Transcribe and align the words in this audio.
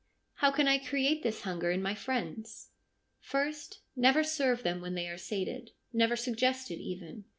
'How 0.41 0.49
can 0.49 0.67
I 0.67 0.79
create 0.79 1.21
this 1.21 1.41
hunger 1.41 1.69
in 1.69 1.79
my 1.79 1.93
friends?'' 1.93 2.71
First, 3.19 3.81
never 3.95 4.23
serve 4.23 4.63
them 4.63 4.81
when 4.81 4.95
they 4.95 5.07
are 5.07 5.17
sated. 5.19 5.73
Never 5.93 6.15
suggest 6.15 6.71
it 6.71 6.79
even. 6.81 7.25